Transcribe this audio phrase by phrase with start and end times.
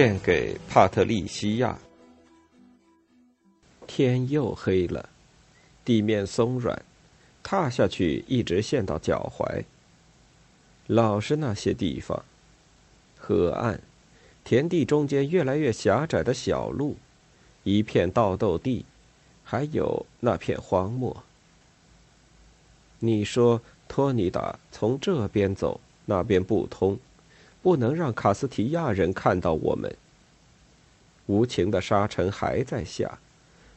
[0.00, 1.78] 献给帕特利西亚。
[3.86, 5.06] 天又黑了，
[5.84, 6.82] 地面松软，
[7.42, 9.62] 踏下去一直陷到脚踝。
[10.86, 12.24] 老是那些地方：
[13.18, 13.78] 河岸、
[14.42, 16.96] 田地中间越来越狭窄的小路、
[17.64, 18.86] 一片稻豆地，
[19.44, 21.14] 还有那片荒漠。
[23.00, 26.98] 你说，托尼达从这边走，那边不通。
[27.62, 29.94] 不能让卡斯提亚人看到我们。
[31.26, 33.18] 无情的沙尘还在下，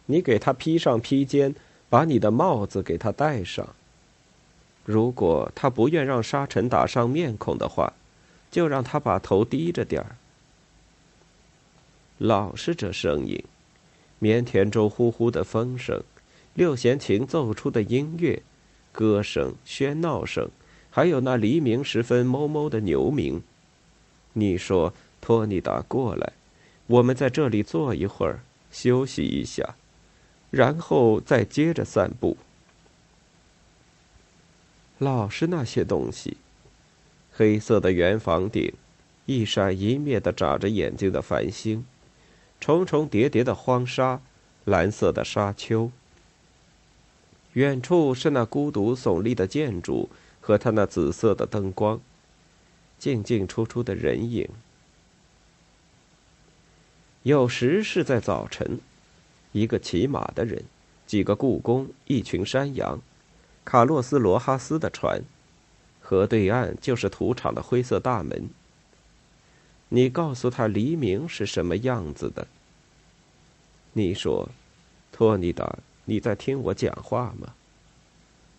[0.08, 1.54] 你给他披上披肩，
[1.90, 3.76] 把你的帽子给他戴上。
[4.86, 7.94] 如果他不愿让沙尘打上面孔的话，
[8.50, 10.16] 就让他把头低着点儿。
[12.18, 13.44] 老是这声音，
[14.20, 16.02] 棉田中呼呼的风声，
[16.54, 18.42] 六弦琴奏出的音乐，
[18.92, 20.50] 歌声、喧闹声，
[20.90, 23.42] 还有那黎明时分哞哞的牛鸣。
[24.34, 26.34] 你说：“托尼达，过来，
[26.88, 29.76] 我们在这里坐一会儿，休息一下，
[30.50, 32.38] 然后再接着散步。”
[35.00, 36.38] 老是那些东西：
[37.32, 38.74] 黑色的圆房顶，
[39.26, 41.86] 一闪一灭的眨着眼睛的繁星，
[42.60, 44.22] 重重叠叠的荒沙，
[44.66, 45.92] 蓝色的沙丘。
[47.54, 50.10] 远处是那孤独耸立的建筑
[50.42, 52.02] 和它那紫色的灯光。
[53.04, 54.48] 进进出出的人影，
[57.24, 58.80] 有时是在早晨，
[59.52, 60.64] 一个骑马的人，
[61.06, 63.02] 几个故宫，一群山羊，
[63.66, 65.22] 卡洛斯·罗哈斯的船，
[66.00, 68.50] 河对岸就是土场的灰色大门。
[69.90, 72.48] 你告诉他黎明是什么样子的。
[73.92, 74.48] 你说，
[75.12, 77.54] 托尼达，你在听我讲话吗？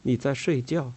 [0.03, 0.93] 你在睡觉？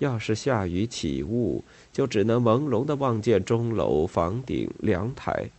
[0.00, 1.62] 要是下雨起雾，
[1.92, 5.50] 就只能朦胧的望见钟楼、房顶、凉台。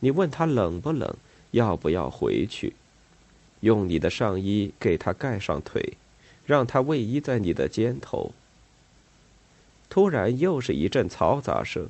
[0.00, 1.16] 你问他冷不冷，
[1.52, 2.74] 要不要回去？
[3.60, 5.94] 用你的上衣给他盖上腿，
[6.44, 8.32] 让他偎依在你的肩头。
[9.88, 11.88] 突然又是一阵嘈杂声，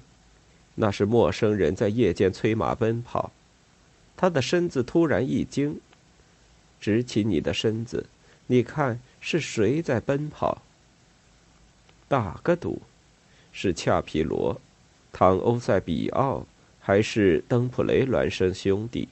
[0.75, 3.33] 那是陌生人在夜间催马奔跑。
[4.15, 5.81] 他的身子突然一惊，
[6.79, 8.07] 直起你的身子，
[8.47, 10.61] 你看是谁在奔跑？
[12.09, 12.81] 打个赌，
[13.53, 14.59] 是恰皮罗、
[15.13, 16.47] 唐欧塞比奥，
[16.81, 19.09] 还是登普雷孪生兄弟？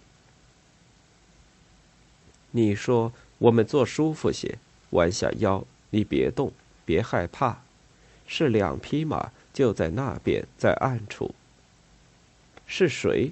[2.52, 4.58] 你说我们坐舒服些，
[4.90, 6.50] 弯下腰，你别动，
[6.86, 7.62] 别害怕。
[8.26, 11.34] 是两匹马，就在那边，在暗处。
[12.66, 13.30] 是谁？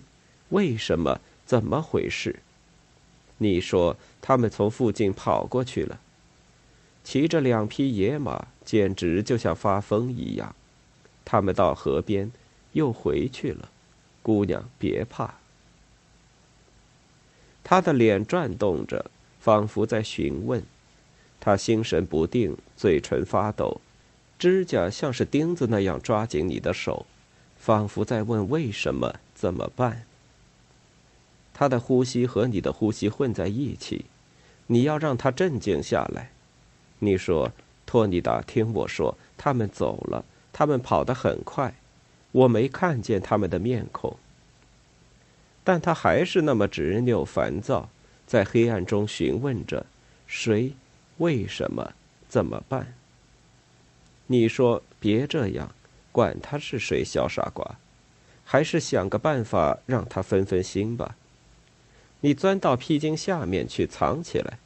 [0.51, 1.21] 为什么？
[1.47, 2.41] 怎么回事？
[3.39, 6.01] 你说他们从附近跑过去了。
[7.05, 10.57] 骑着两匹野马，简直就像发疯一样。
[11.25, 12.33] 他们到河边，
[12.73, 13.69] 又回去了。
[14.23, 15.35] 姑娘，别怕。
[17.63, 20.63] 他的脸转动着，仿佛在询问。
[21.41, 23.83] 他心神不定，嘴唇发抖，
[24.39, 27.05] 指甲像是钉子那样抓紧你的手，
[27.59, 30.05] 仿佛在问为什么，怎么办。
[31.53, 34.07] 他的呼吸和你的呼吸混在一起，
[34.69, 36.31] 你要让他镇静下来。
[37.05, 37.53] 你说，
[37.85, 41.75] 托尼达，听我说，他们走了，他们跑得很快，
[42.33, 44.17] 我没看见他们的面孔。
[45.63, 47.89] 但他还是那么执拗烦躁，
[48.27, 49.87] 在黑暗中询问着：
[50.27, 50.73] 谁？
[51.19, 51.93] 为什么？
[52.29, 52.95] 怎么办？
[54.27, 55.73] 你说别这样，
[56.11, 57.79] 管他是谁，小傻瓜，
[58.45, 61.17] 还是想个办法让他分分心吧。
[62.21, 64.59] 你钻到披巾下面去藏起来，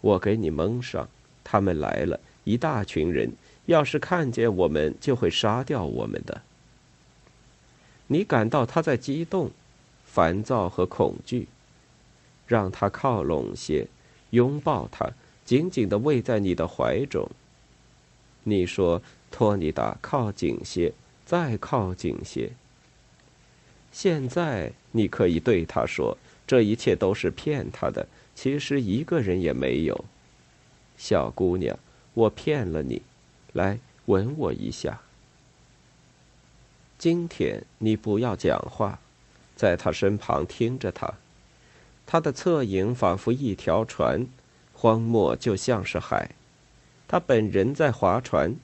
[0.00, 1.08] 我给你蒙上。
[1.44, 3.30] 他们来了，一大群人。
[3.66, 6.42] 要是看见我们，就会杀掉我们的。
[8.08, 9.50] 你感到他在激动、
[10.04, 11.48] 烦躁和恐惧，
[12.46, 13.86] 让他靠拢些，
[14.30, 15.10] 拥抱他，
[15.46, 17.30] 紧紧的偎在你的怀中。
[18.42, 19.00] 你说
[19.32, 20.92] ：“托尼达，靠近些，
[21.24, 22.50] 再靠近些。”
[23.90, 30.04] 现在你可以对他说：“这一切都是骗他的，其实一个人也没有。”
[30.96, 31.78] 小姑娘，
[32.14, 33.02] 我骗了你，
[33.52, 35.00] 来吻我一下。
[36.98, 38.98] 今天你不要讲话，
[39.56, 41.14] 在他身旁听着他。
[42.06, 44.26] 他的侧影仿佛一条船，
[44.72, 46.30] 荒漠就像是海。
[47.08, 48.56] 他本人在划船，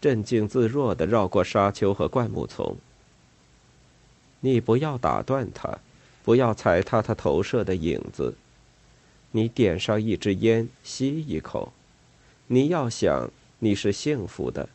[0.00, 2.76] 镇静自若地绕过沙丘和灌木丛。
[4.40, 5.78] 你不要打断他，
[6.22, 8.34] 不要踩踏他投射的影子。
[9.36, 11.70] 你点上一支烟，吸一口。
[12.46, 14.66] 你要想你是幸福的，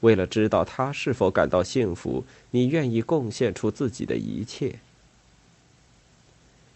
[0.00, 4.74] 为了知道他是否感到幸福，你愿意贡献出自己的一切。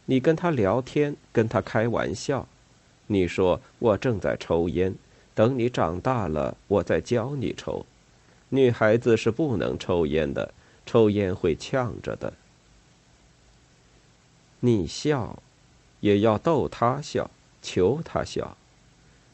[0.07, 2.49] 你跟他聊天，跟他开玩笑。
[3.09, 4.95] 你说我正在抽烟，
[5.35, 7.85] 等你长大了，我再教你抽。
[8.49, 10.55] 女孩子是不能抽烟的，
[10.87, 12.33] 抽烟会呛着的。
[14.61, 15.43] 你笑，
[16.01, 17.31] 也要逗他笑，
[17.65, 18.57] 求他笑。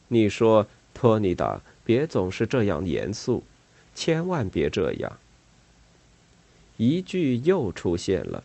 [0.07, 3.43] 你说托尼达，别总是这样严肃，
[3.93, 5.17] 千万别这样。
[6.77, 8.43] 一句又出现了。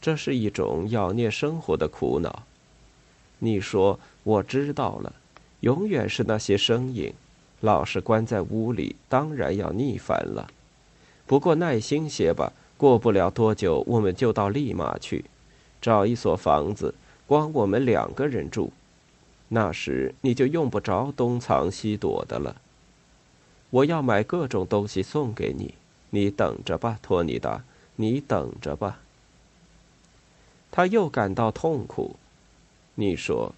[0.00, 2.42] 这是一种要念生活的苦恼。
[3.38, 5.14] 你说我知道了，
[5.60, 7.12] 永远是那些声音，
[7.60, 10.50] 老是关在屋里，当然要腻烦了。
[11.24, 15.24] 不过耐心些吧，过不了多久，我们就到利马去，
[15.80, 16.92] 找一所房子，
[17.28, 18.72] 光我们两个人住。
[19.54, 22.56] 那时你就用不着东藏西躲的了。
[23.68, 25.74] 我要买各种东西送给你，
[26.08, 27.62] 你等着吧，托尼达，
[27.96, 29.00] 你等着吧。
[30.70, 32.16] 他又感到痛苦。
[32.94, 33.54] 你说：“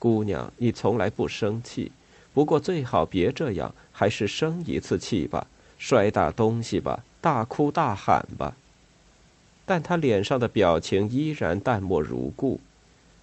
[0.00, 1.92] 姑娘，你从来不生气，
[2.34, 5.46] 不过最好别这样，还是生一次气吧，
[5.78, 8.56] 摔大东西吧，大哭大喊吧。”
[9.64, 12.58] 但他脸上的表情依然淡漠如故。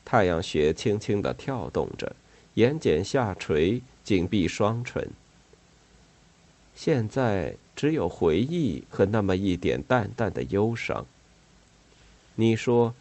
[0.06, 2.16] 太阳穴轻轻的跳动着，
[2.56, 5.10] 眼睑下垂，紧闭双唇。
[6.76, 11.06] 现在只有回忆和那么一点淡淡的忧伤。
[12.36, 12.94] 你说。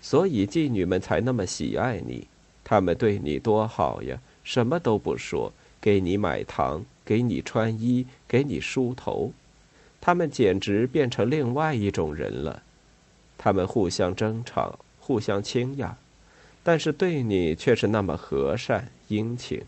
[0.00, 2.28] 所以妓女们才那么喜爱你，
[2.62, 9.32] 她们对你多好呀，什么都不说，给你买糖，给你穿衣，给你梳头，
[10.00, 12.62] 她们简直变成另外一种人了。
[13.36, 15.96] 他们互相争吵，互相倾轧，
[16.68, 19.62] 但是对你却是那么和善殷勤。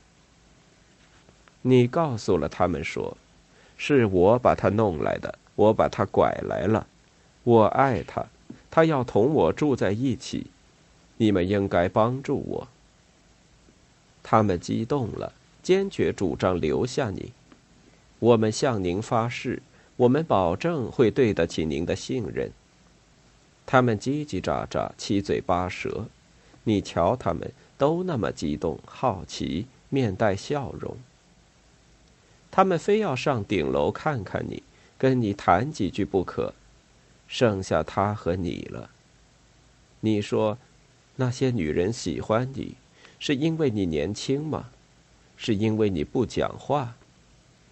[1.62, 3.16] 你告诉了他们说，
[3.78, 6.86] 是我把他弄来的，我把他拐来了，
[7.42, 8.26] 我爱他。
[8.70, 10.48] 他要同我住在一起，
[11.16, 12.68] 你们应该帮助我。
[14.22, 15.32] 他们激动了，
[15.62, 17.32] 坚决主张留下你。
[18.18, 19.62] 我们向您发誓，
[19.96, 22.52] 我们保证会对得起您的信任。
[23.64, 26.04] 他们叽叽喳喳，七嘴八舌，
[26.64, 30.96] 你瞧，他们都那么激动、好奇，面带笑容。
[32.50, 34.62] 他们非要上顶楼看看你，
[34.98, 36.54] 跟你谈几句不可。
[37.28, 38.90] 剩下他和你了。
[40.00, 40.58] 你说，
[41.16, 42.74] 那些女人喜欢你，
[43.18, 44.70] 是因为你年轻吗？
[45.36, 46.96] 是因为你不讲话，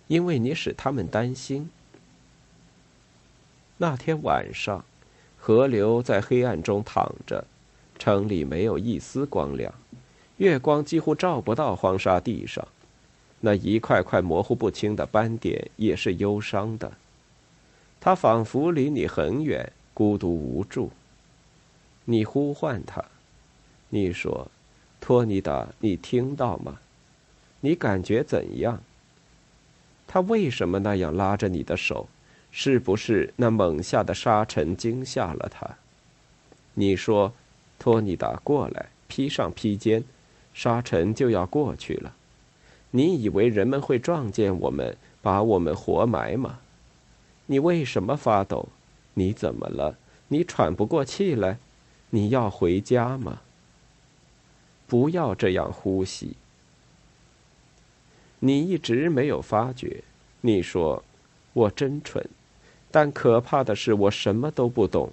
[0.07, 1.69] 因为你使他们担心。
[3.79, 4.85] 那天晚上，
[5.37, 7.47] 河流在黑暗中躺着，
[7.99, 9.75] 城里没有一丝光亮，
[10.37, 12.67] 月光几乎照不到黄沙地上，
[13.41, 16.93] 那一块块模糊不清的斑点也是忧伤的。
[18.01, 20.91] 他仿佛离你很远，孤独无助。
[22.05, 23.05] 你呼唤他，
[23.89, 24.51] 你说
[25.01, 26.79] ：“托尼达，你听到吗？
[27.61, 28.81] 你感觉怎样？”
[30.07, 32.09] 他为什么那样拉着你的手？
[32.51, 35.77] 是不是那猛下的沙尘惊吓了他？
[36.73, 37.35] 你说
[37.79, 40.03] ：“托尼达，过来，披上披肩，
[40.53, 42.15] 沙尘就要过去了。”
[42.91, 46.61] 你以为人们会撞见我们，把我们活埋吗？
[47.47, 48.69] 你为什么发抖？
[49.15, 49.97] 你怎么了？
[50.29, 51.59] 你喘不过气来？
[52.11, 53.41] 你要回家吗？
[54.87, 56.37] 不要这样呼吸。
[58.39, 60.03] 你一直没有发觉。
[60.41, 61.05] 你说
[61.53, 62.27] ：“我真蠢。”
[62.91, 65.13] 但可怕的是，我什么都不懂。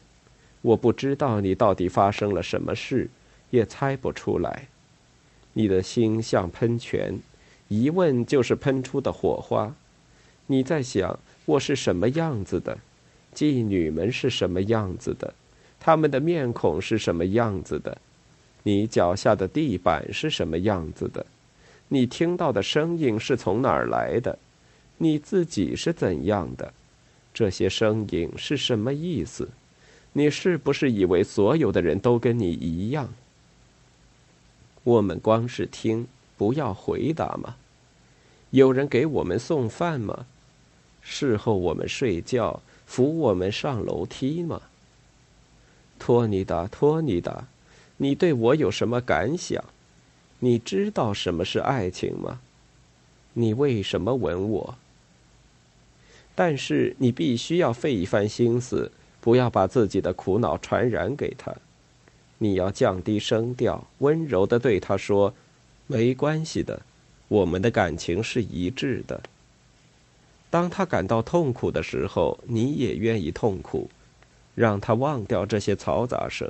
[0.66, 3.08] 我不知道你到底发生了什么事，
[3.52, 4.68] 也猜不出来。
[5.54, 7.20] 你的心像喷泉，
[7.68, 9.76] 一问就是喷出的火花。
[10.48, 11.20] 你在想。
[11.46, 12.76] 我是什么样子的？
[13.36, 15.32] 妓女们是什么样子的？
[15.80, 17.96] 他们的面孔是什么样子的？
[18.64, 21.24] 你脚下的地板是什么样子的？
[21.88, 24.40] 你听到的声音是从哪儿来的？
[24.98, 26.74] 你自己是怎样的？
[27.32, 29.48] 这些声音是什么意思？
[30.18, 33.14] 你是不是以为所有的人都跟你一样？
[34.86, 36.08] 我们光是听，
[36.38, 37.58] 不要回答吗？
[38.52, 40.26] 有人给我们送饭吗？
[41.02, 44.62] 事后我们睡觉，扶我们上楼梯吗？
[46.00, 47.50] 托尼达，托尼达，
[47.98, 49.62] 你对我有什么感想？
[50.40, 52.40] 你知道什么是爱情吗？
[53.34, 54.78] 你为什么吻我？
[56.34, 58.94] 但是你必须要费一番心思，
[59.26, 61.52] 不要把自己的苦恼传染给他。
[62.38, 65.34] 你要降低声调，温柔的对他说
[65.88, 66.80] ：“没关系的，
[67.28, 69.20] 我们的感情是一致的。”
[70.52, 73.90] 当他感到痛苦的时候，你也愿意痛苦，
[74.54, 76.48] 让他忘掉这些嘈杂声。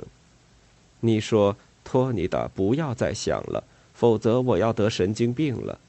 [1.00, 3.64] 你说：“托尼达，不要再想了，
[3.94, 5.80] 否则我要得神经病了。”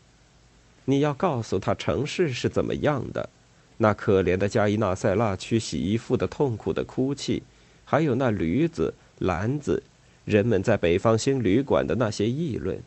[0.86, 3.30] 你要告诉他城市是怎么样的。
[3.78, 7.44] 那可怜的加伊纳塞拉区洗衣服的痛苦的哭泣，
[7.86, 9.84] 还有那驴子、篮子，
[10.26, 12.80] 人们在北方新旅馆的那些议论。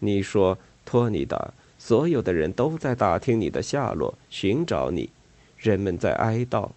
[0.00, 5.08] 你说，托尼达，所有的人都在打听你的下落，寻找你。
[5.58, 6.70] 人们在哀悼，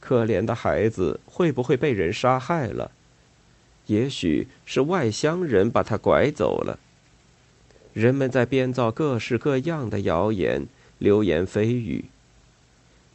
[0.00, 2.90] 可怜的孩子会不会被人杀害了？
[3.86, 6.78] 也许是外乡人把他拐走了。
[7.92, 10.66] 人们在编造各式各样的谣言、
[10.98, 12.06] 流言蜚语。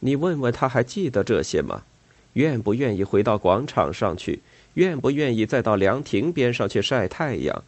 [0.00, 1.82] 你问问他还记得这些吗？
[2.34, 4.40] 愿不愿意回到广场上去？
[4.74, 7.64] 愿不愿意再到凉亭边上去晒太阳？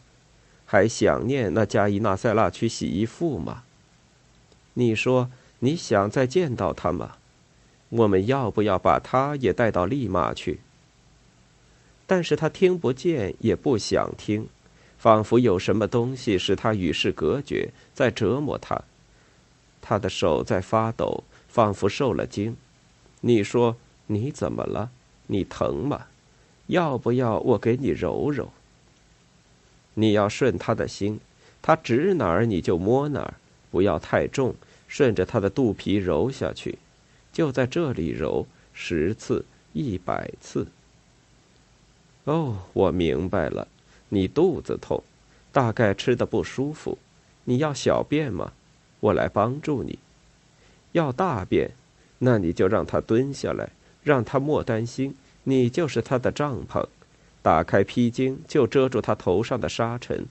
[0.65, 3.63] 还想念那加伊纳塞拉去洗衣服吗？
[4.73, 7.17] 你说你想再见到他吗？
[7.89, 10.61] 我们要不要把他也带到利马去？
[12.07, 14.47] 但是他听不见，也不想听，
[14.97, 18.81] 仿佛有什么东西使他与世隔绝，在折磨他。
[19.81, 21.23] 他的手在发抖。
[21.53, 22.57] 仿佛受了惊，
[23.21, 24.89] 你说你怎么了？
[25.27, 26.07] 你疼吗？
[26.65, 28.51] 要不要我给你揉揉？
[29.93, 31.19] 你要顺他的心，
[31.61, 33.35] 他指哪儿你就摸哪儿，
[33.69, 34.55] 不要太重，
[34.87, 36.79] 顺着他的肚皮揉下去，
[37.31, 40.65] 就在这里揉十次、一百次。
[42.23, 43.67] 哦，我明白了，
[44.09, 45.03] 你肚子痛，
[45.51, 46.97] 大概吃的不舒服，
[47.43, 48.53] 你要小便吗？
[49.01, 49.99] 我来帮助你。
[50.93, 51.71] 要大便，
[52.19, 53.69] 那你就让他蹲下来，
[54.03, 56.87] 让他莫担心，你就是他的帐篷。
[57.41, 60.25] 打开披巾，就遮住他头上的沙尘，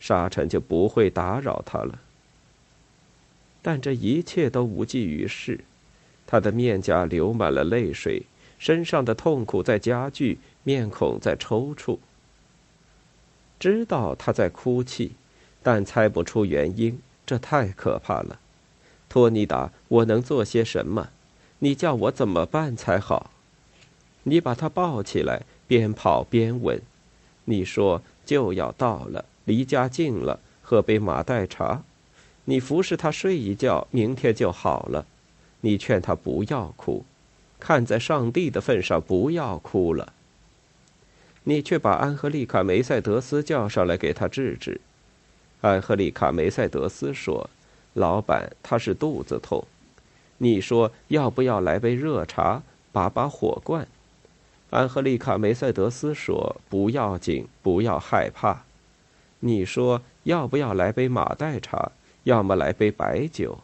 [0.00, 1.98] 沙尘就不会打扰他了。
[3.60, 5.60] 但这一切都无济于事，
[6.26, 8.22] 他的面颊流满了泪水，
[8.58, 11.98] 身上的痛苦在加剧，面孔在抽搐。
[13.58, 15.12] 知道他在哭泣，
[15.62, 18.38] 但猜不出原因，这太可怕了。
[19.14, 21.10] 托尼达，我能做些什么？
[21.60, 23.30] 你叫我怎么办才好？
[24.24, 26.82] 你把他抱起来，边跑边问。
[27.44, 31.84] 你说就要到了，离家近了，喝杯马黛茶。
[32.46, 35.06] 你服侍他睡一觉，明天就好了。
[35.60, 37.04] 你劝他不要哭，
[37.60, 40.12] 看在上帝的份上，不要哭了。
[41.44, 44.80] 你却把安赫利卡梅赛德斯叫上来给他治治。
[45.60, 47.48] 安赫利卡梅赛德斯说。
[47.94, 49.66] 老板，他是肚子痛，
[50.38, 53.88] 你说要不要来杯热茶，把把火罐？
[54.70, 58.64] 安赫丽卡梅赛德斯说不要紧，不要害怕。
[59.40, 61.92] 你说要不要来杯马黛茶，
[62.24, 63.58] 要么来杯白酒？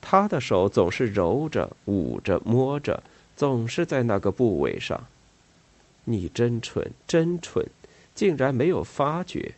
[0.00, 3.02] 他的手总是揉着、捂着、摸着，
[3.36, 5.06] 总是在那个部位上。
[6.04, 7.66] 你真蠢，真蠢，
[8.14, 9.54] 竟然没有发觉。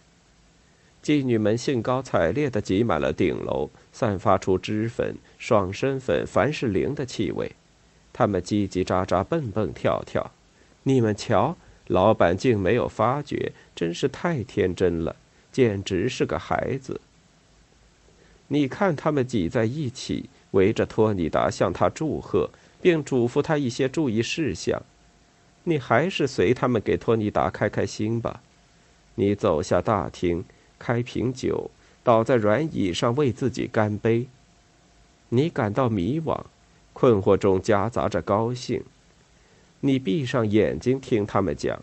[1.02, 7.52] 妓女们兴高采烈地挤满了顶楼，散发出脂粉、爽身粉、凡士林的气味。
[8.12, 10.30] 他们叽叽喳喳、蹦蹦跳跳。
[10.82, 15.16] 你们瞧，老板竟没有发觉，真是太天真了，
[15.50, 17.00] 简直是个孩子。
[18.48, 22.50] 你看，他们挤在一起，围着托尼达向他祝贺，
[22.82, 24.82] 并嘱咐他一些注意事项。
[25.64, 28.42] 你还是随他们给托尼达开开心吧。
[29.14, 30.44] 你走下大厅。
[30.80, 31.70] 开瓶酒，
[32.02, 34.26] 倒在软椅上为自己干杯。
[35.28, 36.40] 你感到迷惘，
[36.92, 38.82] 困惑中夹杂着高兴。
[39.78, 41.80] 你闭上眼睛听他们讲，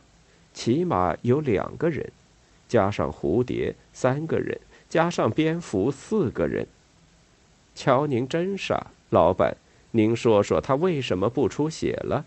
[0.53, 2.11] 起码有两个人，
[2.67, 6.67] 加上蝴蝶三个人，加上蝙蝠四个人。
[7.73, 9.55] 瞧，您真傻，老板。
[9.91, 12.25] 您说说他为什么不出血了？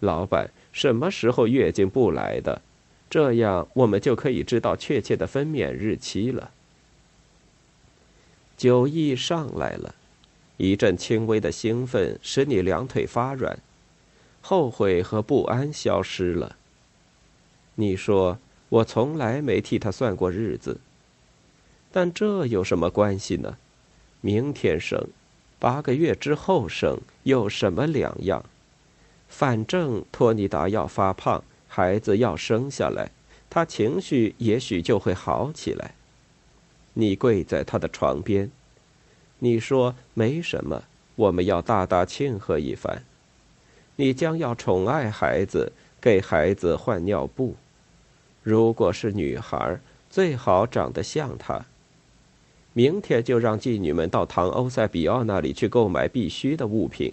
[0.00, 2.62] 老板，什么时候月经不来的？
[3.08, 6.50] 这样，我们就可以知道确切的分娩日期了。
[8.56, 9.94] 酒意上来了，
[10.56, 13.58] 一阵轻微的兴奋使你两腿发软，
[14.40, 16.56] 后悔和不安消失了。
[17.76, 20.80] 你说我从来没替他算过日子，
[21.92, 23.56] 但这有什么关系呢？
[24.20, 25.06] 明天生，
[25.58, 28.44] 八个月之后生，有什么两样？
[29.28, 31.44] 反正托尼达要发胖。
[31.76, 33.10] 孩子要生下来，
[33.50, 35.92] 他情绪也许就会好起来。
[36.94, 38.50] 你跪在他的床边，
[39.40, 40.84] 你说没什么，
[41.16, 43.04] 我们要大大庆贺一番。
[43.96, 47.56] 你将要宠爱孩子，给孩子换尿布。
[48.42, 49.78] 如果是女孩，
[50.08, 51.66] 最好长得像她。
[52.72, 57.12] 明天就让妓女们到唐欧塞比奥那里去购买必须的物品。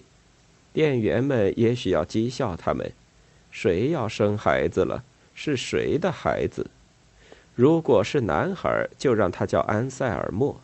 [0.72, 2.90] 店员们也许要讥笑他们：
[3.54, 5.04] 谁要生孩子了？
[5.32, 6.66] 是谁的孩子？
[7.54, 10.60] 如果是男孩，就让他叫安塞尔莫。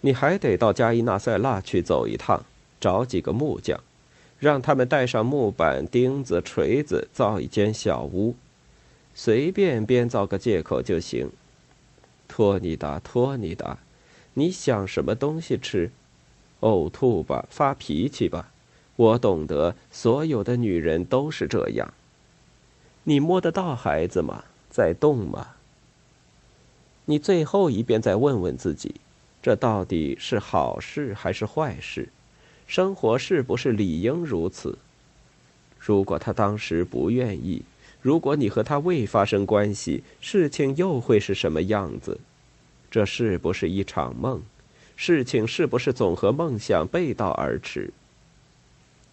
[0.00, 2.42] 你还得到加伊纳塞拉去走一趟，
[2.80, 3.78] 找几个木匠，
[4.40, 8.34] 让他们带上木板、钉子、锤子，造一间小屋。
[9.14, 11.30] 随便编造个借口就行。
[12.26, 13.76] 托尼达，托尼达，
[14.32, 15.90] 你想什么东西吃？
[16.60, 18.48] 呕吐吧，发脾气吧。
[18.96, 21.92] 我懂得，所有的女人都是这样。
[23.04, 24.44] 你摸得到孩子吗？
[24.70, 25.48] 在动吗？
[27.04, 28.96] 你最后一遍再问问自己，
[29.42, 32.08] 这到底是好事还是坏事？
[32.66, 34.76] 生活是不是理应如此？
[35.78, 37.62] 如果他当时不愿意，
[38.02, 42.18] 如果你和他未发生关系，事情又会是什么样子？
[42.90, 44.42] 这是不是一场梦？
[44.96, 47.92] 事情是不是总和梦想背道而驰？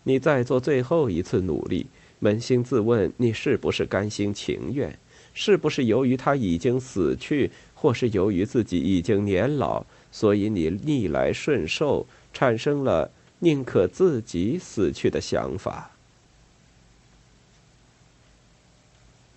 [0.04, 1.88] 你再做最后一次努力，
[2.22, 4.98] 扪心自问，你是不是甘心情愿？
[5.34, 15.92] 是不是由于他已经死去，或是由于自己已经年老，所以你逆来顺受，产生了宁可自己死去的想法？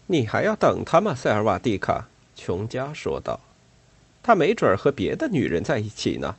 [0.08, 2.08] 你还要等他吗，塞尔瓦蒂卡？
[2.34, 3.40] 琼加说道。
[4.22, 6.36] 他没准儿和别的女人在一起呢。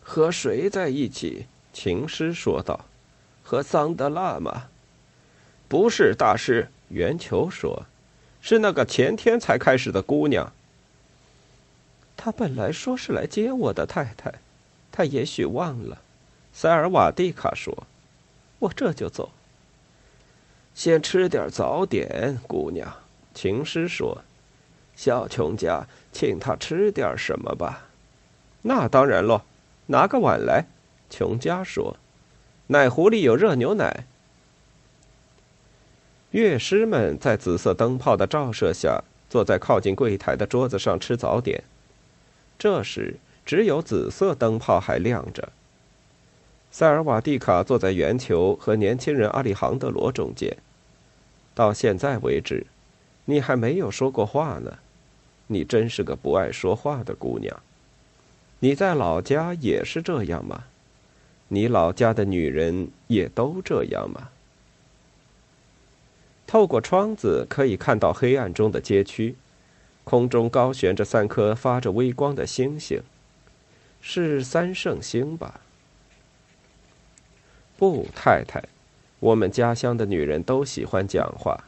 [0.00, 1.46] 和谁在一起？
[1.72, 2.86] 情师说道。
[3.52, 4.70] 和桑德拉吗？
[5.68, 6.68] 不是，大师。
[6.88, 7.84] 圆球说。
[8.40, 10.50] 是那个前天才开始的姑娘。
[12.16, 14.32] 她本来说是来接我的太太，
[14.90, 15.98] 她也许忘了。
[16.54, 17.86] 塞尔瓦蒂卡说
[18.58, 19.30] ：“我这就走。”
[20.74, 22.90] 先吃点早点，姑娘。
[23.34, 24.22] 情诗说
[24.96, 27.86] ：“小琼家，请他吃点什么吧。”
[28.62, 29.42] 那当然喽，
[29.88, 30.64] 拿个碗来。
[31.10, 31.98] 琼家说
[32.72, 34.04] ：“奶壶里有热牛奶。”
[36.32, 41.62] 乐师们在紫色灯泡的照射下，坐在靠近柜台的桌子上吃早点。
[42.58, 45.50] 这时，只有紫色灯泡还亮着。
[46.70, 50.56] 塞尔瓦蒂卡坐在圆球和年轻人阿里杭德罗中间。
[51.54, 52.66] 到现在为止，
[53.26, 54.78] 你还没有说过话呢。
[55.48, 57.54] 你真是个不爱说话的姑娘。
[58.60, 60.64] 你在老家也是这样吗？
[61.52, 64.30] 你老家的女人也都这样吗？
[66.46, 69.36] 透过窗子可以看到黑暗中的街区，
[70.02, 73.02] 空中高悬着三颗发着微光的星星，
[74.00, 75.60] 是三圣星吧？
[77.76, 78.64] 不，太太，
[79.20, 81.64] 我们家乡的女人都喜欢讲话，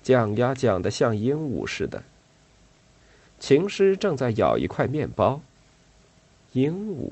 [0.00, 2.04] 讲呀讲的像鹦鹉似的。
[3.40, 5.40] 琴师正在咬一块面包。
[6.52, 7.10] 鹦鹉，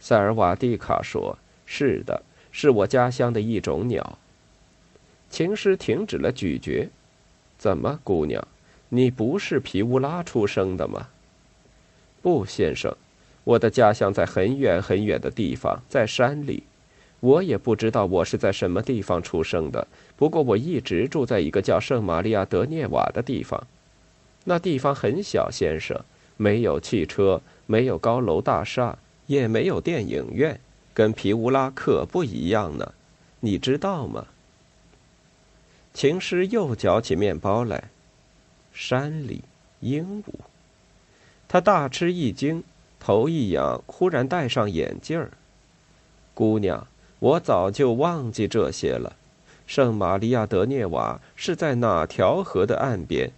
[0.00, 4.18] 塞尔瓦蒂卡说：“是的，是我家乡的一种鸟。”
[5.30, 6.88] 琴师停止了咀嚼。
[7.58, 8.46] 怎么，姑娘，
[8.88, 11.08] 你不是皮乌拉出生的吗？
[12.22, 12.96] 不，先生，
[13.44, 16.62] 我的家乡在很远很远的地方，在山里。
[17.20, 19.86] 我也不知道我是在什么地方出生的。
[20.16, 23.66] 不过我一直住在一个叫圣玛利亚德涅瓦的地方。
[24.44, 26.00] 那地方很小，先生，
[26.36, 28.96] 没有汽车，没有高楼大厦，
[29.28, 30.58] 也没有电影院，
[30.92, 32.92] 跟皮乌拉可不一样呢。
[33.40, 34.26] 你知道吗？
[35.94, 37.84] 情师又嚼起面包来。
[38.72, 39.42] 山里，
[39.80, 40.32] 鹦鹉。
[41.46, 42.64] 他大吃一惊，
[42.98, 45.30] 头一仰，忽然戴上眼镜儿。
[46.34, 46.86] 姑娘，
[47.18, 49.16] 我早就忘记这些了。
[49.66, 53.30] 圣玛利亚德涅瓦是在哪条河的岸边？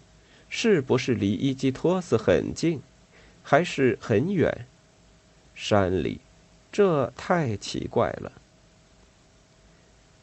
[0.49, 2.81] 是不是离伊基托斯很近，
[3.43, 4.67] 还是很远？
[5.55, 6.21] 山里，
[6.73, 8.33] 这太奇怪了。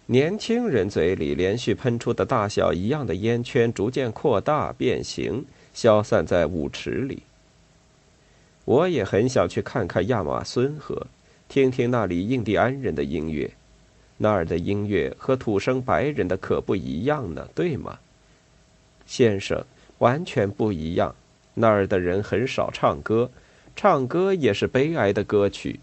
[0.07, 7.23] 年轻人嘴里连续喷出的大小一样的烟圈逐渐扩大、变形，消散在舞池里。
[8.63, 11.07] 我也很想去看看亚马孙河，
[11.47, 13.51] 听听那里印第安人的音乐。
[14.17, 17.99] 那儿的音乐和土生白人的可不一样呢，对吗，
[19.05, 19.63] 先生？
[19.99, 21.13] 完全不一样。
[21.53, 23.29] 那儿的人很少唱歌，
[23.77, 25.79] 唱歌也是悲哀的歌曲，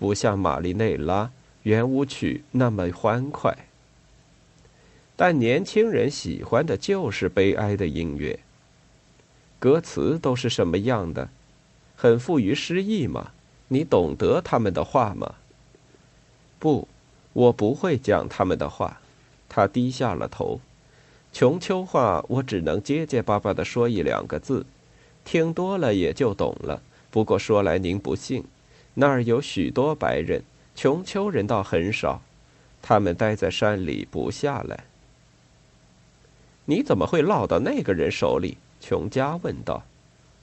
[0.00, 1.30] 不像玛丽内拉
[1.62, 3.56] 圆舞曲那么欢快。
[5.14, 8.40] 但年轻人喜欢的就是悲哀的音乐。
[9.60, 11.28] 歌词都是什么样的？
[11.94, 13.30] 很富于诗意吗？
[13.68, 15.36] 你懂得他们的话吗？
[16.58, 16.88] 不，
[17.32, 19.00] 我不会讲他们的话。
[19.48, 20.60] 他低下了头。
[21.32, 24.66] 穷秋话，我只能结结巴巴的说一两个字，
[25.24, 26.82] 听多了也就懂了。
[27.16, 28.44] 不过说来您不信，
[28.92, 30.42] 那儿有许多白人，
[30.74, 32.20] 穷丘人倒很少，
[32.82, 34.84] 他们待在山里不下来。
[36.66, 38.58] 你怎么会落到那个人手里？
[38.82, 39.82] 琼家问道：“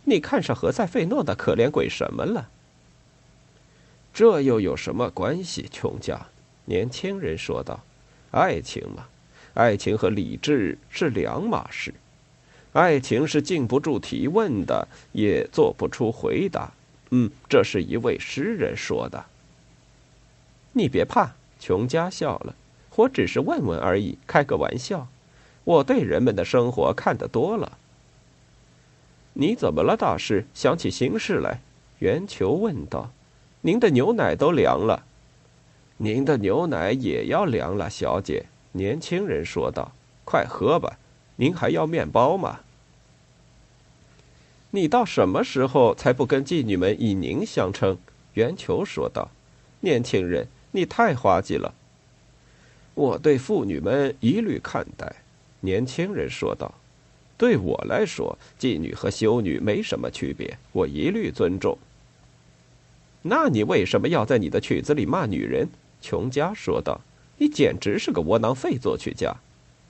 [0.06, 2.50] 你看上何塞费诺的可怜鬼什么了？”
[4.12, 5.70] 这又有什么关系？
[5.72, 6.26] 琼家
[6.66, 7.82] 年轻人说道
[8.34, 9.06] ：“爱情嘛，
[9.54, 11.94] 爱情和理智是两码事。
[12.74, 16.72] 爱情是禁不住提问的，也做不出回答。
[17.12, 19.26] 嗯，这是一位诗人说的。
[20.74, 22.56] 你别怕。”琼家笑了
[22.98, 25.08] ：“我只是问问而已，开个玩笑。
[25.64, 27.78] 我对人们的生活看得多了。”
[29.34, 30.46] 你怎么了，大师？
[30.54, 31.62] 想起心事来？
[32.00, 33.12] 圆球问道。
[33.62, 35.06] 您的牛奶都凉了。
[35.98, 38.48] 您的牛奶也要凉了，小姐。
[38.74, 39.94] 年轻人说道。
[40.26, 40.98] 快喝吧。
[41.38, 42.60] 您还要面包吗？
[44.72, 47.98] 你到什么时候才不跟妓女们以您相称？
[48.34, 49.30] 圆球说道。
[49.82, 51.74] 年轻人，你太滑稽了。
[52.94, 55.16] 我对妇女们一律看待。
[55.60, 56.74] 年轻人说道。
[57.38, 61.78] 对我来说，妓女和修女没什么区别，我一律尊重。
[63.24, 65.68] 那你为什么要在你的曲子里骂女人？
[66.02, 67.02] 琼家说道
[67.38, 69.36] ：“你简直是个窝囊废作曲家。”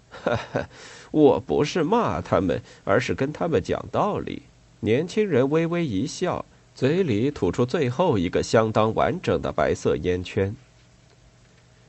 [0.09, 0.69] 哈哈，
[1.13, 4.41] 我不是骂他们，而是跟他们讲道理。
[4.79, 10.55] 年轻人微微一笑，嘴里吐出最后一个相当完整的白色烟圈。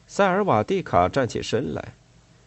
[0.07, 1.95] 塞尔瓦蒂卡站起身来：“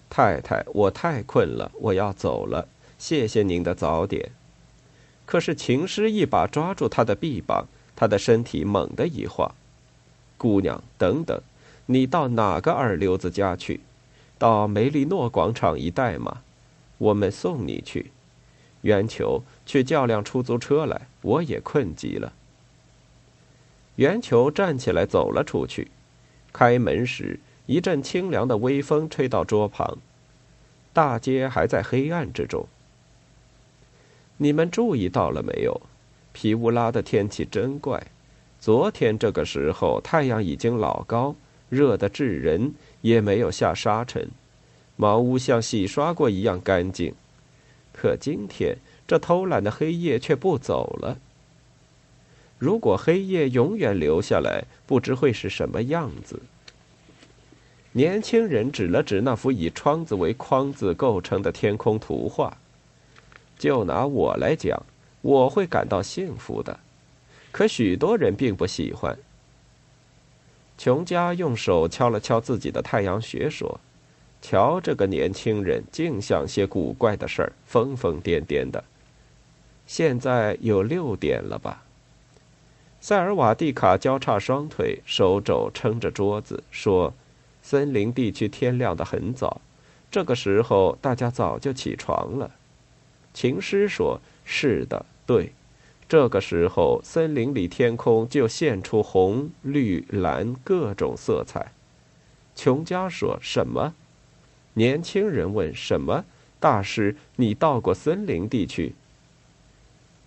[0.07, 2.67] 太太，我太困了，我要走了。”
[2.99, 4.29] 谢谢您的早点。
[5.25, 9.51] 可是情诗一把抓住他的臂膀，他的身体猛地一晃。
[10.37, 11.41] 姑娘，等等，
[11.87, 13.79] 你到哪个二流子家去？
[14.37, 16.43] 到梅利诺广场一带吗？
[16.97, 18.11] 我们送你去。
[18.81, 22.33] 圆球，去叫辆出租车来，我也困极了。
[23.95, 25.89] 圆球站起来走了出去。
[26.53, 29.97] 开门时，一阵清凉的微风吹到桌旁。
[30.93, 32.67] 大街还在黑暗之中。
[34.37, 35.81] 你们注意到了没有？
[36.31, 38.07] 皮乌拉的天气真怪。
[38.59, 41.35] 昨天这个时候，太阳已经老高，
[41.69, 44.29] 热得炙人，也没有下沙尘，
[44.97, 47.15] 茅屋像洗刷过一样干净。
[47.93, 51.17] 可今天，这偷懒的黑夜却不走了。
[52.59, 56.41] 如果黑夜永远留下来，不知会是什么样子。
[57.93, 62.57] 年轻人指了指那幅以窗子为框子构成的天空图画。
[63.57, 64.83] 就拿我来讲，
[65.21, 66.79] 我会感到幸福的，
[67.51, 69.17] 可许多人并不喜欢。
[70.77, 73.79] 琼家用手敲了敲自己的太阳穴，说
[74.49, 78.81] ：“瞧这个年轻人，净想些古怪的事儿，疯疯癫癫的。”
[79.85, 81.83] 现在有六点了吧？
[83.01, 87.13] 塞尔瓦蒂卡交叉双腿，手肘撑着桌子，说
[87.61, 89.59] ：“森林地区天亮的很早，
[90.09, 92.49] 这个时候大家早就起床了。”
[93.35, 95.51] 情诗说：“是的，对，
[96.07, 101.73] 这个时候森林里天空就现出红、绿、蓝各种色彩。”
[102.55, 103.93] 琼家说什么？
[104.77, 106.23] 年轻人问：“什么？
[106.59, 108.93] 大师，你到过森林地区？”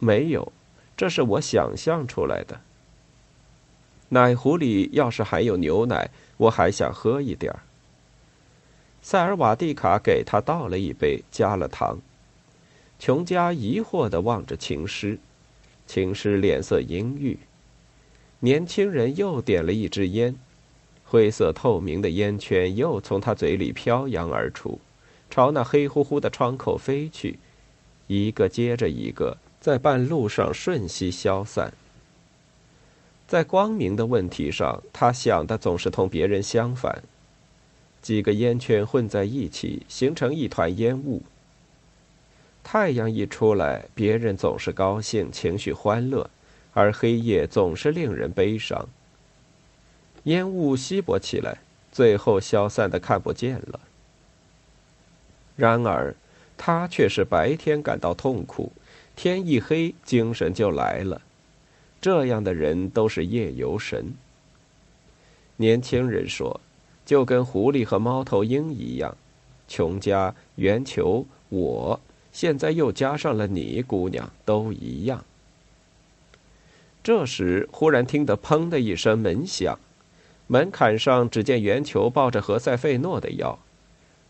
[0.01, 0.53] 没有，
[0.97, 2.61] 这是我想象出来的。
[4.09, 7.61] 奶壶里要是还有牛奶，我还想喝一点儿。
[9.01, 12.01] 塞尔瓦蒂卡给他倒了一杯，加了糖。
[12.99, 15.17] 琼家疑惑地望着情诗，
[15.87, 17.39] 情诗脸色阴郁。
[18.41, 20.35] 年轻人又点了一支烟，
[21.11, 24.79] 灰色透明的烟圈又从他嘴里飘扬而出，
[25.29, 27.37] 朝那黑乎乎的窗口飞去，
[28.07, 31.75] 一个接着一个，在半路上瞬息消散。
[33.27, 37.03] 在光明的问题上，他想的总是同别人相反。
[38.01, 41.25] 几个烟圈混在一起，形成一团烟雾。
[42.63, 46.31] 太阳一出来，别人总是高兴，情绪欢乐；
[46.73, 48.89] 而黑夜总是令人悲伤。
[50.25, 51.59] 烟雾稀薄起来，
[51.91, 53.81] 最后消散的看不见了。
[55.57, 56.15] 然而，
[56.57, 58.73] 他却是白天感到痛苦，
[59.17, 61.21] 天一黑精神就来了。
[62.01, 64.15] 这样的人都是夜游神。
[65.57, 66.61] 年轻人说
[67.05, 69.17] ：“就跟狐狸和猫头鹰一样。”
[69.69, 72.01] 琼家、圆球、我，
[72.33, 75.25] 现在又加上了你，姑娘，都一样。
[77.05, 79.79] 这时，忽然听得“砰”的一声门响，
[80.53, 83.57] 门槛上只见圆球抱着何塞费诺的腰。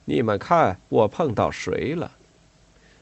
[0.04, 2.12] 你们看，我碰到谁了？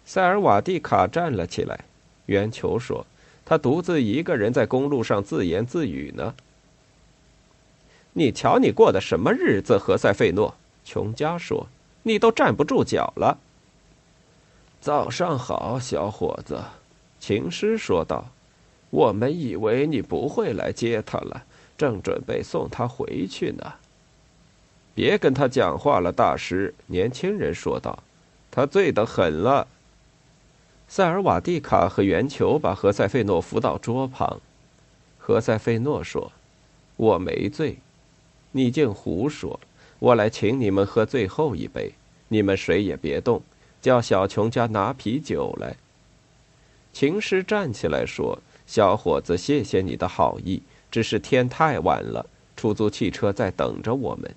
[0.05, 1.81] 塞尔瓦蒂卡站了起来。
[2.27, 3.05] 圆球说
[3.45, 6.33] ：“他独自一个人在公路上自言自语呢。”
[8.15, 9.77] 你瞧，你过的什么日子？
[9.77, 10.55] 何塞费诺，
[10.85, 11.67] 琼加说。
[12.05, 13.39] 你都站不住脚了。
[14.81, 16.63] 早上好，小伙子，
[17.19, 18.27] 琴师说道。
[18.91, 21.43] 我们以为你不会来接他了，
[21.79, 23.73] 正准备送他回去呢。
[24.95, 26.75] 别跟他讲话了，大师。
[26.89, 28.03] 年轻人说道。
[28.51, 29.69] 他醉得很了。
[30.89, 34.41] 塞尔瓦蒂卡和圆球把何塞费诺扶到桌旁。
[35.19, 36.33] 何塞费诺说
[36.97, 37.77] ：“我没醉，
[38.53, 39.61] 你净胡说。”
[40.01, 41.93] 我来请你们喝最后一杯，
[42.29, 43.43] 你们谁也别动，
[43.83, 45.77] 叫小琼家拿啤酒来。
[46.93, 54.35] 琴师站起来说：“小伙子，谢谢你的好意，只是天太晚了，出租汽车在等着我们。”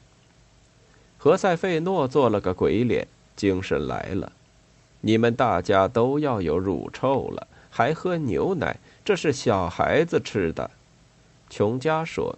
[1.17, 4.31] 何塞费诺做了个鬼脸，精神来了。
[5.01, 8.77] 你们大家都要有乳臭了，还喝牛奶？
[9.03, 10.71] 这是小孩子吃的。
[11.49, 12.37] 琼家说：“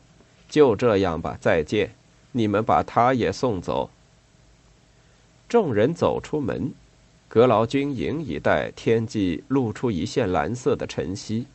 [0.50, 1.92] 就这样吧，再见。”
[2.36, 3.92] 你们把他也送走。
[5.48, 6.74] 众人走出门，
[7.28, 11.46] 阁劳军营一带天际露出一线蓝色的晨曦，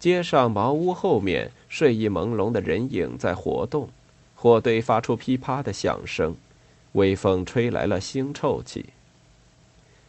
[0.00, 3.88] 街上茅屋后面睡意朦胧的人影在活动，
[4.34, 6.36] 火堆发出噼啪的响声，
[6.92, 8.90] 微风吹来了腥臭气。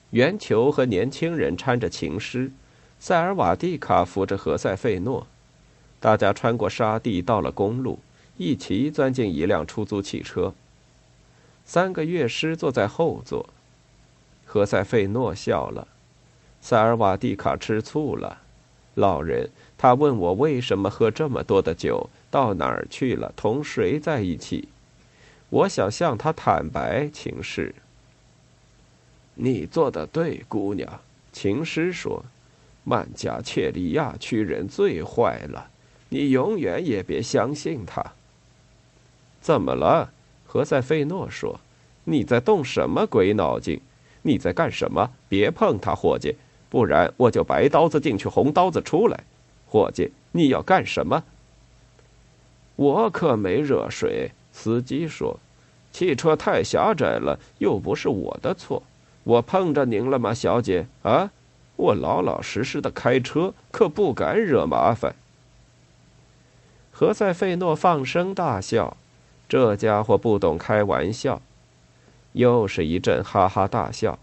[0.10, 2.52] 圆球和年轻人搀着琴师，
[3.00, 5.26] 塞尔瓦蒂卡扶着何塞费诺，
[6.02, 8.00] 大家穿过沙地到了公路。
[8.36, 10.54] 一齐钻进一辆出租汽车。
[11.64, 13.48] 三个乐师坐在后座。
[14.44, 15.88] 何塞费诺笑了，
[16.60, 18.42] 塞尔瓦蒂卡吃醋了。
[18.96, 19.50] 老人，
[19.84, 24.70] 他问我为什么喝这么多的酒，到哪儿去了，同谁在一起？
[25.50, 27.76] 我想向他坦白情事。
[29.36, 31.02] 你做的对，姑娘。
[31.34, 32.24] 情诗说
[32.86, 35.68] ：“曼加切利亚区人最坏了，
[36.08, 38.02] 你永远也别相信他。”
[39.42, 40.14] 怎么了？
[40.48, 41.60] 何塞费诺说
[42.06, 43.82] ：“你在动什么鬼脑筋？
[44.22, 45.12] 你在干什么？
[45.28, 46.38] 别碰他，伙计，
[46.70, 49.22] 不然我就白刀子进去，红刀子出来。
[49.74, 51.24] 伙计，你要干什么？”
[52.78, 54.30] 我可没惹谁。
[54.52, 55.40] 司机说
[55.92, 58.84] ：“汽车太狭窄了，又不是我的错。
[59.24, 60.86] 我碰着您了吗，小姐？
[61.02, 61.32] 啊，
[61.76, 65.16] 我老老实实的开车，可不敢惹麻烦。”
[66.94, 68.96] 何塞费诺放声大笑。
[69.50, 71.42] 这家伙不懂开玩笑，
[72.34, 74.20] 又是一阵哈哈大笑。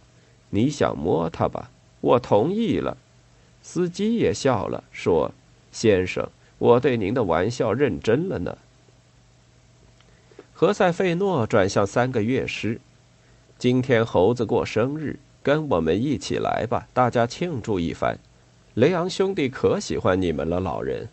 [0.51, 1.71] 你想摸他吧？
[2.01, 2.97] 我同意了。
[3.63, 5.33] 司机也笑了，说
[5.73, 6.29] ：“先生，
[6.59, 8.59] 我对您的玩笑认真了呢。”
[10.53, 12.81] 何塞费诺转向三个乐师
[13.59, 18.19] ：“今天猴子过生日，跟我们一起来吧，大家庆祝一番。
[18.75, 21.09] 雷昂兄弟可喜欢你们了，老人。”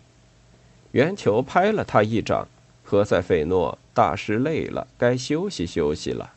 [0.92, 2.48] 圆球拍了他一掌。
[2.84, 6.34] 何塞费诺大师累了，该休息休息了。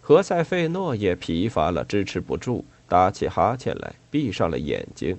[0.00, 5.18] 何塞费诺也疲乏了，支持不住，打起哈欠来，闭上了眼睛。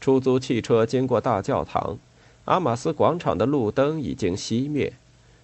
[0.00, 1.98] 出租汽车经过大教堂，
[2.46, 4.92] 阿马斯广场的路灯已经熄灭，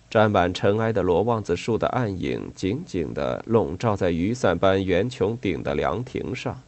[0.08, 6.62] 沾满尘埃的罗望子树的暗影紧紧地笼罩在雨伞般圆穹顶的凉亭上。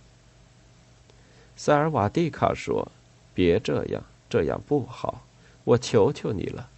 [1.57, 2.93] 塞尔瓦蒂卡说
[3.35, 5.23] ：“别这样，这样不好，
[5.65, 6.69] 我求求你了。”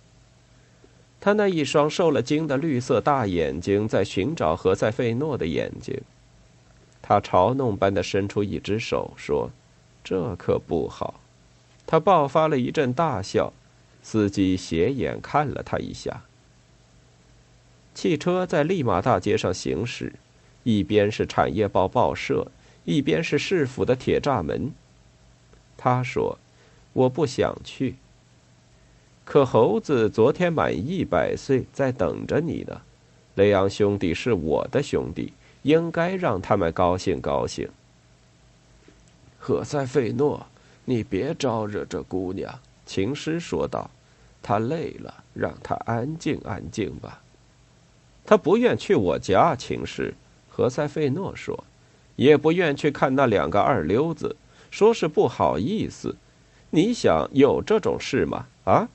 [1.21, 6.01] 他那一双受了惊的绿色大眼睛在寻找何塞费诺的眼睛。
[7.03, 9.51] 他嘲弄般的伸出一只手说
[10.05, 11.21] ：“这可不好。”
[11.87, 13.53] 他爆发了一阵大笑。
[14.03, 16.23] 司机斜眼看了他一下。
[17.95, 20.15] 汽车在利马大街上行驶，
[20.63, 22.51] 一边是产业报报社，
[22.87, 24.73] 一边是市府的铁栅门。
[25.77, 26.39] 他说
[26.95, 27.97] ：“我不想去。”
[29.27, 32.81] 可猴子昨天满一百岁，在等着你呢。
[33.35, 37.69] 雷昂兄弟是我的兄弟，应该让他们高兴高兴。
[39.41, 40.47] 赫塞费诺，
[40.85, 43.91] 你别招惹这姑娘。”琴师说道
[44.41, 47.21] ，“她累了，让她安静安静吧。”
[48.27, 50.15] 他不愿去我家，琴师。
[50.49, 51.65] 何塞费诺说，
[52.17, 54.37] 也不愿去看那两个二流子，
[54.71, 56.15] 说是不好意思。
[56.71, 58.47] 你想有这种事吗？
[58.65, 58.89] 啊？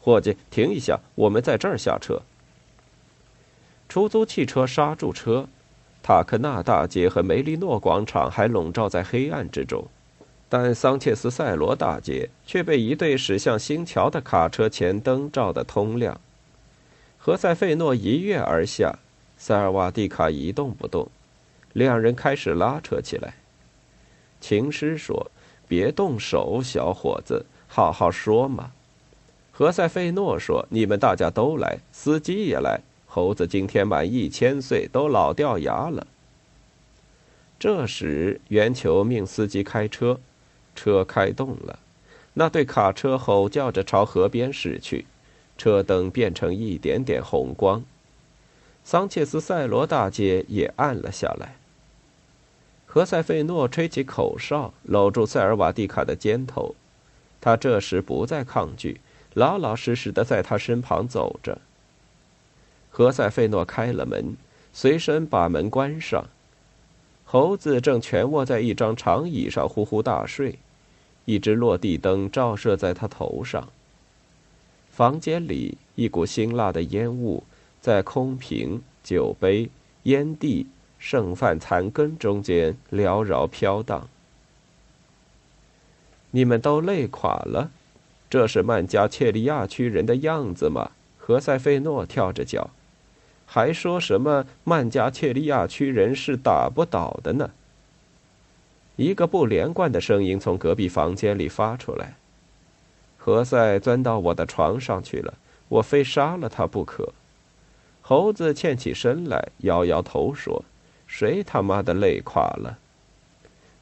[0.00, 2.22] 伙计，停一下，我们在这儿下车。
[3.88, 5.48] 出租汽车刹住车，
[6.06, 9.88] 塔克纳大街和梅利诺广场还笼罩在黑暗之中，
[10.48, 16.20] 但桑切斯塞罗大街却被一对驶向新桥的卡车前灯照得通亮。
[17.18, 19.00] 何塞费诺一跃而下，
[19.36, 21.08] 塞尔瓦蒂卡一动不动，
[21.72, 23.34] 两人开始拉扯起来。
[24.40, 25.32] 琴师说
[25.66, 28.70] ：“别动手，小伙子，好好说嘛。”
[29.50, 32.82] 何塞费诺说：“你们大家都来，司机也来。
[33.16, 36.06] 猴子今天满一千岁，都老掉牙了。”
[37.58, 40.20] 这时，圆球命司机开车，
[40.74, 41.78] 车开动了，
[42.34, 45.06] 那对卡车吼叫着朝河边驶去，
[45.56, 47.82] 车灯变成一点点红光，
[48.84, 51.56] 桑切斯塞罗大街也暗了下来。
[52.84, 56.74] 何塞费诺吹起口哨，搂住塞尔瓦蒂卡的肩头，
[57.40, 59.00] 他这时不再抗拒。
[59.32, 61.58] 老老实实的在他身旁走着。
[62.96, 64.38] 何塞费诺开了门，
[64.72, 66.24] 随身把门关上。
[67.26, 70.58] 猴子正蜷卧在一张长椅上呼呼大睡，
[71.26, 73.68] 一只落地灯照射在他头上。
[74.88, 77.44] 房间里一股辛辣的烟雾
[77.82, 79.68] 在空瓶、酒杯、
[80.04, 80.66] 烟蒂、
[80.98, 84.08] 剩饭残羹中间缭绕飘荡。
[86.30, 87.70] 你们都累垮了。
[88.30, 90.92] 这是曼加切利亚区人的样子吗？
[91.18, 92.70] 何塞费诺跳着脚，
[93.46, 97.50] 还说什么曼加切利亚区人是打不倒的呢？
[98.96, 102.16] 一个不连贯的声音从隔壁房间里发出来。
[103.16, 105.34] 何塞钻到我的床上去了，
[105.68, 107.12] 我非杀了他不可。
[108.02, 110.64] 猴子欠起身来，摇摇头说
[111.06, 112.78] ：“谁他妈的累垮了？”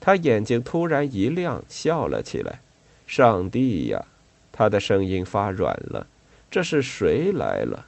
[0.00, 2.60] 他眼睛突然一亮，笑了起来
[3.06, 4.04] ：“上帝呀！”
[4.50, 6.06] 他的声音发软了，
[6.50, 7.86] 这是谁来了？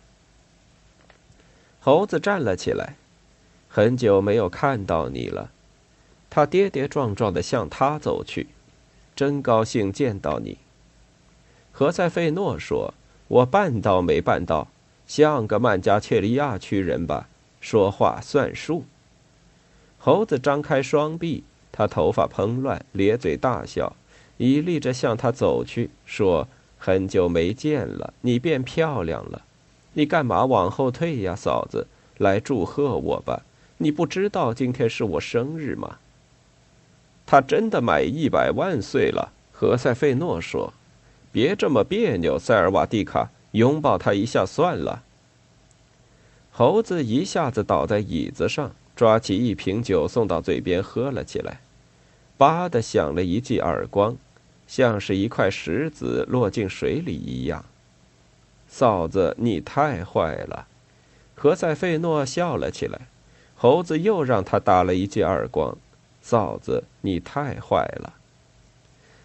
[1.87, 2.97] 猴子站了起来，
[3.69, 5.53] 很久没有看到你了。
[6.29, 8.49] 他跌跌撞撞的向他走去，
[9.15, 10.59] 真高兴见到你。
[11.71, 12.93] 何塞费诺说
[13.29, 14.67] ：“我办到没办到？
[15.07, 17.29] 像个曼加切利亚区人吧，
[17.61, 18.85] 说话算数。”
[19.97, 23.95] 猴子张开双臂，他头发蓬乱，咧嘴大笑，
[24.39, 26.49] 一立着向他走去，说。
[26.79, 29.46] 很久没见了，你变漂亮了，
[29.99, 31.87] 你干嘛往后退呀，嫂子？
[32.19, 33.45] 来祝贺我吧，
[33.79, 35.97] 你不知道今天是我生日吗？
[37.25, 40.75] 他真的买一百万岁了，何塞费诺说。
[41.33, 45.03] 别这么别扭，塞尔瓦蒂卡，拥抱他一下算了。
[46.53, 51.61] 猴子一下子倒在椅子上，抓起一瓶酒送到嘴边喝了起来，
[52.37, 54.15] 吧的响了一记耳光。
[54.67, 57.65] 像是一块石子落进水里一样。
[58.69, 60.67] 嫂子，你太坏了！
[61.35, 63.03] 何塞费诺笑了起来。
[63.55, 65.77] 猴子又让他打了一记耳光。
[66.21, 68.15] 嫂子，你太坏了！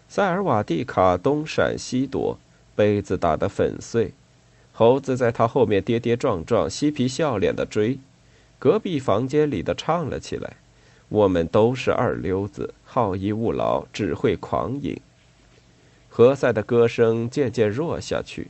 [0.08, 2.38] 塞尔瓦蒂卡东闪西躲，
[2.74, 4.12] 杯子打得粉碎。
[4.72, 7.98] 猴子在他后面跌跌撞撞、嬉皮笑脸的追。
[8.58, 10.56] 隔壁房间里的唱了起来
[11.10, 14.98] ：“我们都是二流子，好逸恶劳，只会狂饮。”
[16.08, 18.48] 何塞的歌声渐渐弱下去，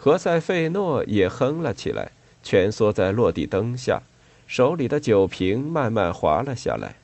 [0.00, 4.00] 何塞费诺也哼了起来，蜷缩在落地灯下，
[4.46, 6.94] 手里的酒瓶慢慢滑了下来。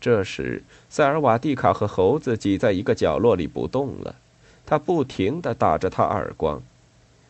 [0.00, 4.14] 这时，塞尔瓦蒂卡和猴子挤在一个角落里不动了，
[4.64, 6.62] 他不停地打着他耳光。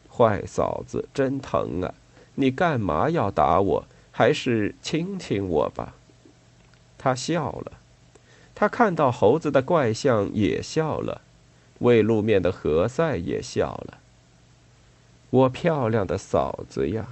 [0.09, 1.93] 坏嫂子，真疼啊！
[2.37, 3.85] 你干嘛要打我？
[4.13, 5.95] 还是亲亲我吧。
[6.97, 7.73] 他笑了，
[8.55, 11.23] 他看到猴子的怪相也笑了。
[11.81, 13.99] 未露面的何塞也笑了。
[15.31, 17.07] 我漂亮的嫂子呀！